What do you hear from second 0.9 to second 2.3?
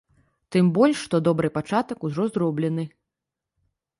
што добры пачатак ужо